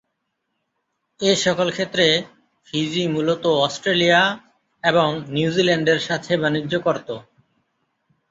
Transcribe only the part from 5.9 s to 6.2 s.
এর